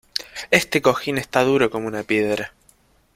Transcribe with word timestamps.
Este 0.49 0.81
cojín 0.81 1.19
está 1.19 1.43
duro 1.43 1.69
como 1.69 1.85
una 1.87 2.01
piedra. 2.01 2.53